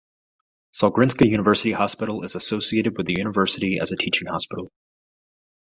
Sahlgrenska 0.73 1.27
University 1.29 1.73
Hospital 1.73 2.23
is 2.23 2.33
associated 2.33 2.97
with 2.97 3.05
the 3.05 3.13
university 3.19 3.77
as 3.79 3.91
a 3.91 3.95
teaching 3.95 4.27
hospital. 4.27 4.71